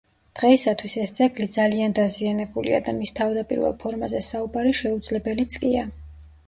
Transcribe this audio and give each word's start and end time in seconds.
დღეისათვის 0.37 0.95
ეს 1.03 1.13
ძეგლი 1.17 1.47
ძალიან 1.57 1.93
დაზიანებულია 1.99 2.81
და 2.89 2.97
მის 3.03 3.15
თავდაპირველ 3.21 3.77
ფორმაზე 3.85 4.27
საუბარი 4.33 4.77
შეუძლებელიც 4.85 5.63
კია. 5.65 5.89